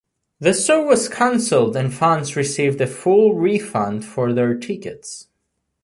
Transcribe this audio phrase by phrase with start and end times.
[0.39, 5.27] The show was cancelled and fans received a full refund for their tickets.